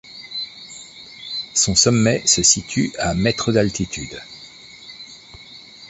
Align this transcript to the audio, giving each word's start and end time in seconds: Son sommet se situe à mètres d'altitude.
Son 1.53 1.75
sommet 1.75 2.25
se 2.25 2.41
situe 2.41 2.91
à 2.97 3.13
mètres 3.13 3.51
d'altitude. 3.51 4.19